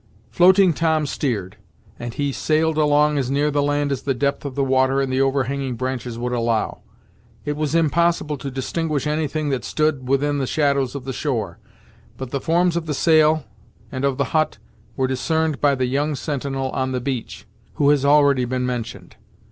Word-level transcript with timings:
Floating 0.31 0.73
Tom 0.73 1.05
steered, 1.05 1.57
and 1.99 2.15
he 2.15 2.31
sailed 2.31 2.75
along 2.75 3.19
as 3.19 3.29
near 3.29 3.51
the 3.51 3.61
land 3.61 3.91
as 3.91 4.01
the 4.01 4.15
depth 4.15 4.45
of 4.45 4.55
the 4.55 4.63
water 4.63 4.99
and 4.99 5.13
the 5.13 5.21
overhanging 5.21 5.75
branches 5.75 6.17
would 6.17 6.31
allow. 6.33 6.79
It 7.45 7.55
was 7.55 7.75
impossible 7.75 8.35
to 8.39 8.49
distinguish 8.49 9.05
anything 9.05 9.49
that 9.49 9.63
stood 9.63 10.09
within 10.09 10.39
the 10.39 10.47
shadows 10.47 10.95
of 10.95 11.05
the 11.05 11.13
shore, 11.13 11.59
but 12.17 12.31
the 12.31 12.41
forms 12.41 12.75
of 12.75 12.87
the 12.87 12.95
sail 12.95 13.43
and 13.91 14.03
of 14.03 14.17
the 14.17 14.23
hut 14.33 14.57
were 14.95 15.05
discerned 15.07 15.61
by 15.61 15.75
the 15.75 15.85
young 15.85 16.15
sentinel 16.15 16.71
on 16.71 16.93
the 16.93 16.99
beach, 16.99 17.45
who 17.75 17.89
has 17.91 18.03
already 18.03 18.45
been 18.45 18.65
mentioned. 18.65 19.17